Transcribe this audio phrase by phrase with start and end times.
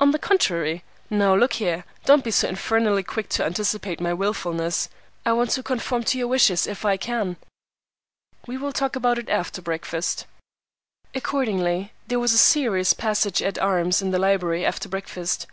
[0.00, 0.84] "On the contrary.
[1.10, 4.88] Now, look here; don't be so infernally quick to anticipate my wilfulness.
[5.26, 7.34] I want to conform to your wishes if I can.
[7.34, 10.24] Que faire?" "We will talk about it after breakfast."
[11.14, 15.46] Accordingly, there was a serious passage at arms in the library after breakfast.